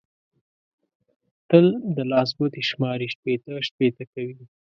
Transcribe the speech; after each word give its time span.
تل 1.49 1.65
د 1.95 1.97
لاس 2.11 2.29
ګوتې 2.37 2.61
شماري؛ 2.69 3.07
شپېته 3.15 3.53
شپېته 3.67 4.03
کوي. 4.13 4.41